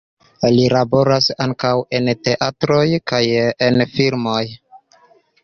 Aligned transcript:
Li 0.53 0.61
laboras 0.75 1.27
ankaŭ 1.45 1.73
en 1.99 2.09
teatroj 2.29 2.81
kaj 3.13 3.21
en 3.69 3.87
filmoj. 3.93 4.43